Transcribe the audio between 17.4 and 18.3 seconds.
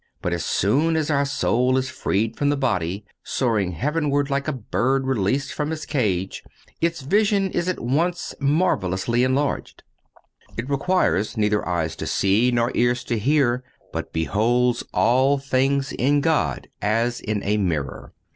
a mirror.